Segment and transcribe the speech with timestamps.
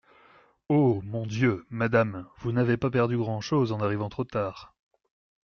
[0.67, 0.99] Oh!
[1.03, 1.63] mon Dieu!
[1.69, 4.73] madame, vous n'avez pas perdu grand'chose, en arrivant trop tard.